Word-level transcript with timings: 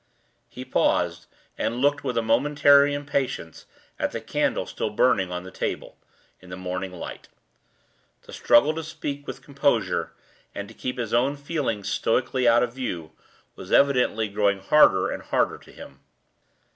He 0.49 0.65
paused, 0.65 1.27
and 1.59 1.75
looked 1.77 2.03
with 2.03 2.17
a 2.17 2.23
momentary 2.23 2.95
impatience 2.95 3.67
at 3.99 4.11
the 4.13 4.19
candle 4.19 4.65
still 4.65 4.89
burning 4.89 5.31
on 5.31 5.43
the 5.43 5.51
table, 5.51 5.95
in 6.39 6.49
the 6.49 6.57
morning 6.57 6.91
light. 6.91 7.27
The 8.23 8.33
struggle 8.33 8.73
to 8.73 8.83
speak 8.83 9.27
with 9.27 9.43
composure, 9.43 10.13
and 10.55 10.67
to 10.67 10.73
keep 10.73 10.97
his 10.97 11.13
own 11.13 11.35
feelings 11.37 11.87
stoically 11.87 12.47
out 12.47 12.63
of 12.63 12.73
view, 12.73 13.11
was 13.55 13.71
evidently 13.71 14.27
growing 14.27 14.61
harder 14.61 15.11
and 15.11 15.21
harder 15.21 15.59
to 15.59 15.71
him. 15.71 15.99